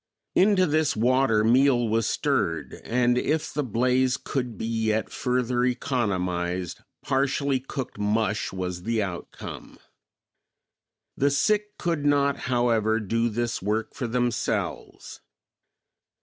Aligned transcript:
Into 0.33 0.65
this 0.65 0.95
water 0.97 1.43
meal 1.43 1.87
was 1.87 2.07
stirred 2.07 2.81
and, 2.83 3.19
if 3.19 3.53
the 3.53 3.63
blaze 3.63 4.17
could 4.17 4.57
be 4.57 4.65
yet 4.65 5.11
further 5.11 5.63
economized, 5.63 6.81
partially 7.03 7.59
cooked 7.59 7.99
mush 7.99 8.51
was 8.51 8.81
the 8.81 9.03
outcome. 9.03 9.77
The 11.15 11.29
sick 11.29 11.77
could 11.77 12.03
not, 12.03 12.35
however, 12.49 12.99
do 12.99 13.29
this 13.29 13.61
work 13.61 13.93
for 13.93 14.07
themselves. 14.07 15.21